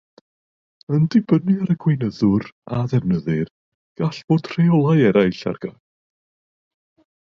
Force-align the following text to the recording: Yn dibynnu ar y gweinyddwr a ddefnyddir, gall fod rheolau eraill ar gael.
Yn 0.95 1.03
dibynnu 1.15 1.57
ar 1.65 1.73
y 1.73 1.75
gweinyddwr 1.83 2.49
a 2.79 2.81
ddefnyddir, 2.95 3.53
gall 4.03 4.21
fod 4.31 4.53
rheolau 4.57 5.07
eraill 5.13 5.47
ar 5.53 5.65
gael. 5.67 5.81